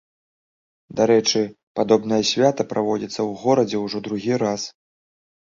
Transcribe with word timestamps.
Дарэчы, 0.99 1.41
падобнае 1.79 2.19
свята 2.31 2.67
праводзіцца 2.73 3.15
ў 3.29 3.45
горадзе 3.45 3.77
ўжо 3.85 4.03
другі 4.09 4.33
раз. 4.47 4.61